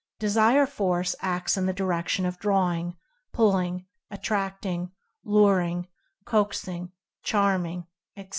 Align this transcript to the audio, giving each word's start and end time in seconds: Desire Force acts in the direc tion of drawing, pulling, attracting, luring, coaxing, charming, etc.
Desire 0.17 0.65
Force 0.65 1.15
acts 1.19 1.57
in 1.57 1.67
the 1.67 1.75
direc 1.75 2.07
tion 2.07 2.25
of 2.25 2.39
drawing, 2.39 2.97
pulling, 3.33 3.85
attracting, 4.09 4.91
luring, 5.23 5.89
coaxing, 6.25 6.91
charming, 7.21 7.85
etc. 8.17 8.29